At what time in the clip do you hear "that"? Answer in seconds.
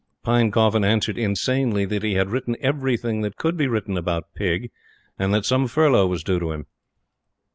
1.85-2.01, 3.21-3.37, 5.31-5.45